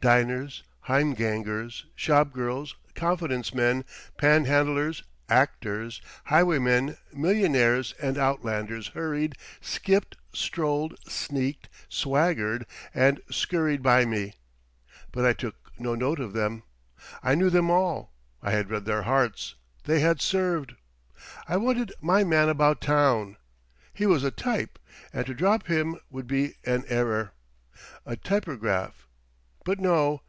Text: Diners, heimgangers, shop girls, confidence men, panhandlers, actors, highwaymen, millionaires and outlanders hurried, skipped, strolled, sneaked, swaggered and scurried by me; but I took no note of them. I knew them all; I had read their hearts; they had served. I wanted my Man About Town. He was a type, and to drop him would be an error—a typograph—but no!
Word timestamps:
Diners, 0.00 0.62
heimgangers, 0.86 1.84
shop 1.96 2.32
girls, 2.32 2.76
confidence 2.94 3.52
men, 3.52 3.84
panhandlers, 4.16 5.02
actors, 5.28 6.00
highwaymen, 6.26 6.96
millionaires 7.12 7.96
and 8.00 8.16
outlanders 8.16 8.86
hurried, 8.90 9.34
skipped, 9.60 10.16
strolled, 10.32 10.96
sneaked, 11.08 11.68
swaggered 11.88 12.64
and 12.94 13.20
scurried 13.28 13.82
by 13.82 14.04
me; 14.04 14.34
but 15.10 15.24
I 15.24 15.32
took 15.32 15.56
no 15.80 15.96
note 15.96 16.20
of 16.20 16.32
them. 16.32 16.62
I 17.24 17.34
knew 17.34 17.50
them 17.50 17.68
all; 17.68 18.12
I 18.40 18.52
had 18.52 18.70
read 18.70 18.84
their 18.84 19.02
hearts; 19.02 19.56
they 19.82 19.98
had 19.98 20.20
served. 20.22 20.76
I 21.48 21.56
wanted 21.56 21.92
my 22.00 22.22
Man 22.22 22.48
About 22.48 22.80
Town. 22.80 23.36
He 23.92 24.06
was 24.06 24.22
a 24.22 24.30
type, 24.30 24.78
and 25.12 25.26
to 25.26 25.34
drop 25.34 25.66
him 25.66 25.98
would 26.08 26.28
be 26.28 26.54
an 26.64 26.84
error—a 26.86 28.14
typograph—but 28.18 29.78
no! 29.78 30.22